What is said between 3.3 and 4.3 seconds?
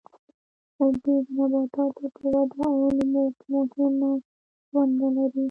کې مهمه